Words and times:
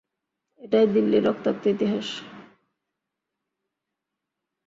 এটাই 0.61 0.85
দিল্লির 0.87 1.23
রক্তাক্ত 1.25 1.63
ইতিহাস। 1.67 2.07